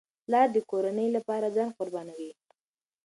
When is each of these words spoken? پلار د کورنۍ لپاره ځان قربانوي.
پلار 0.25 0.47
د 0.53 0.57
کورنۍ 0.71 1.09
لپاره 1.17 1.53
ځان 1.55 1.69
قربانوي. 1.77 2.31